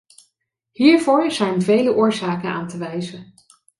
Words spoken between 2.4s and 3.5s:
aan te wijzen.